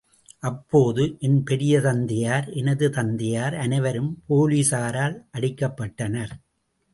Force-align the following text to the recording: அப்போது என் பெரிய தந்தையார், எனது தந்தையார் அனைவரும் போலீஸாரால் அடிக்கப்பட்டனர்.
அப்போது 0.39 1.03
என் 1.19 1.43
பெரிய 1.43 1.81
தந்தையார், 1.81 2.47
எனது 2.51 2.89
தந்தையார் 2.89 3.55
அனைவரும் 3.55 4.23
போலீஸாரால் 4.29 5.17
அடிக்கப்பட்டனர். 5.37 6.33